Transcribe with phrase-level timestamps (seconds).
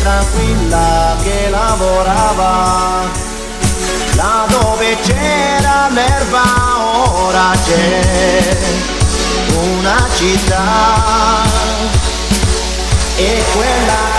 [0.00, 3.06] tranquilla che lavorava.
[4.14, 6.42] Là dove c'era l'erba
[7.24, 8.56] ora c'è
[9.60, 11.42] una città
[13.16, 14.17] e quella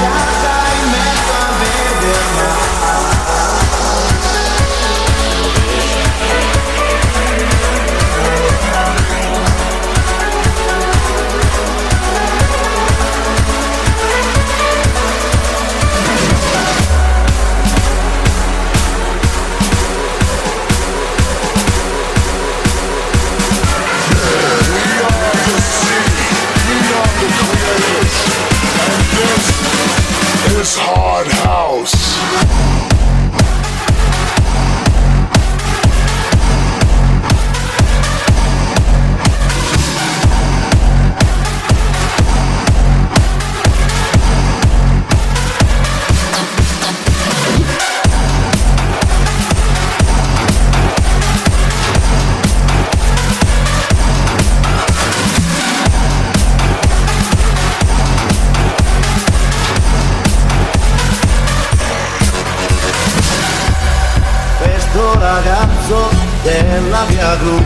[66.79, 67.61] della via Gru.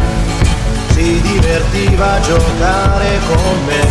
[0.94, 3.88] Si divertiva a giocare con me,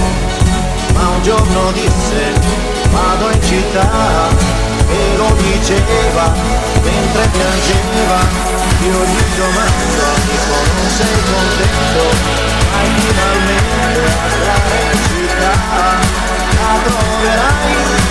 [0.94, 4.28] ma un giorno disse vado in città
[4.88, 6.32] e lo diceva
[6.82, 8.20] mentre piangeva.
[8.82, 12.02] Io gli domando, dico non sei contento,
[12.72, 15.52] vai finalmente a in città,
[16.64, 18.01] a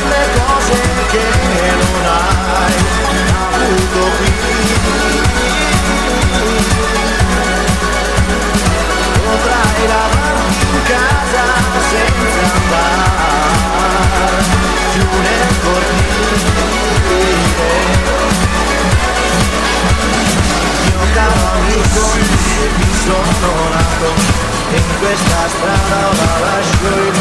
[24.07, 27.20] in questa strada ora lascio